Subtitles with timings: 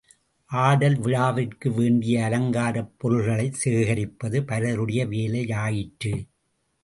[0.51, 6.13] ஆடல் விழாவிற்கு வேண்டிய அலங்காரப் பொருள்களைச் சேகரிப்பது பலருடைய வேலை யாயிற்று.